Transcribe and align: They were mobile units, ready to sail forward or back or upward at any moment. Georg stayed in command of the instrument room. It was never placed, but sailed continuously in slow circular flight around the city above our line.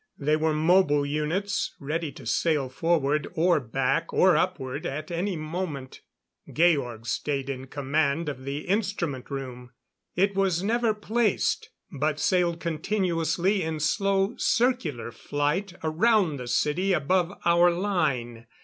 They 0.17 0.35
were 0.35 0.55
mobile 0.55 1.05
units, 1.05 1.75
ready 1.79 2.11
to 2.13 2.25
sail 2.25 2.69
forward 2.69 3.27
or 3.33 3.59
back 3.59 4.11
or 4.11 4.35
upward 4.35 4.87
at 4.87 5.11
any 5.11 5.35
moment. 5.35 6.01
Georg 6.51 7.05
stayed 7.05 7.51
in 7.51 7.67
command 7.67 8.27
of 8.27 8.43
the 8.43 8.61
instrument 8.65 9.29
room. 9.29 9.73
It 10.15 10.33
was 10.33 10.63
never 10.63 10.95
placed, 10.95 11.69
but 11.91 12.19
sailed 12.19 12.59
continuously 12.59 13.61
in 13.61 13.79
slow 13.79 14.33
circular 14.37 15.11
flight 15.11 15.75
around 15.83 16.37
the 16.37 16.47
city 16.47 16.93
above 16.93 17.37
our 17.45 17.69
line. 17.69 18.47